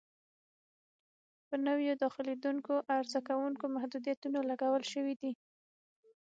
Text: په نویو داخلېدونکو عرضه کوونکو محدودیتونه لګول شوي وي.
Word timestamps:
په 1.47 1.55
نویو 1.65 1.93
داخلېدونکو 2.03 2.73
عرضه 2.95 3.19
کوونکو 3.29 3.65
محدودیتونه 3.75 4.39
لګول 4.49 4.83
شوي 4.93 5.13
وي. 5.21 5.33